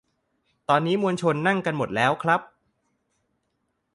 [0.69, 2.41] ตอนนี้มวลชนนั่งกันหมดแล้วครับ